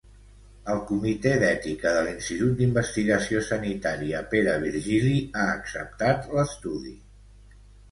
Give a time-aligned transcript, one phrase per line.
[0.75, 6.99] El comitè d'Ètica de l'Institut d'Investigació Sanitària Pere Virgili ha acceptat l'estudi.